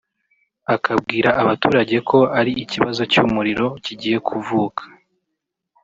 akabwira 0.75 1.29
abaturage 1.41 1.95
ko 2.09 2.19
ari 2.39 2.51
ikibazo 2.63 3.01
cy’umuriro 3.11 3.67
kigiye 3.83 4.17
kuvuka 4.27 4.83